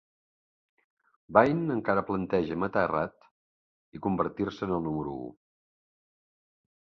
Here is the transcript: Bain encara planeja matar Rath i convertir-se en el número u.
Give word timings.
Bain 1.37 1.59
encara 1.73 2.03
planeja 2.07 2.57
matar 2.63 2.85
Rath 2.91 3.29
i 3.99 4.03
convertir-se 4.07 4.67
en 4.69 4.75
el 4.81 4.83
número 4.89 5.13
u. 5.27 5.31